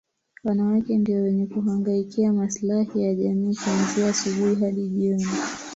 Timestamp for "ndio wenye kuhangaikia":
0.97-2.33